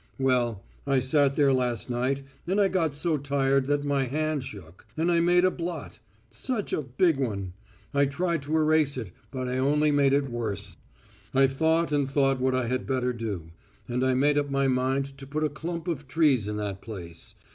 Well, 0.17 0.63
I 0.87 0.97
sat 0.99 1.35
there 1.35 1.53
last 1.53 1.87
night 1.87 2.23
and 2.47 2.59
I 2.59 2.69
got 2.69 2.95
so 2.95 3.17
tired 3.19 3.67
that 3.67 3.83
my 3.85 4.05
hand 4.05 4.43
shook, 4.43 4.87
and 4.97 5.11
I 5.11 5.19
made 5.19 5.45
a 5.45 5.51
blot 5.51 5.99
such 6.31 6.73
a 6.73 6.81
big 6.81 7.17
one.... 7.17 7.53
I 7.93 8.07
tried 8.07 8.41
to 8.41 8.57
erase 8.57 8.97
it, 8.97 9.11
but 9.29 9.47
I 9.47 9.59
only 9.59 9.91
made 9.91 10.13
it 10.13 10.27
worse.... 10.27 10.77
I 11.35 11.45
thought 11.45 11.91
and 11.91 12.09
thought 12.09 12.39
what 12.41 12.55
I 12.55 12.65
had 12.65 12.87
better 12.87 13.13
do, 13.13 13.51
and 13.87 14.03
I 14.03 14.15
made 14.15 14.39
up 14.39 14.49
my 14.49 14.67
mind 14.67 15.05
to 15.19 15.27
put 15.27 15.43
a 15.43 15.49
clump 15.49 15.87
of 15.87 16.07
trees 16.07 16.47
in 16.47 16.57
that 16.57 16.81
place.... 16.81 17.35